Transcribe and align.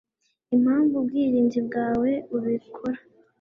Impamvu 0.55 0.93
ubwirinzi 1.01 1.59
bwawe 1.67 2.09
bubikora 2.29 2.97